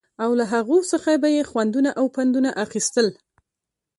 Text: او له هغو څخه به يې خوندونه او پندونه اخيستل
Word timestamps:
او 0.23 0.29
له 0.39 0.45
هغو 0.53 0.77
څخه 0.91 1.11
به 1.21 1.29
يې 1.35 1.43
خوندونه 1.49 1.89
او 1.99 2.05
پندونه 2.15 2.49
اخيستل 2.65 3.07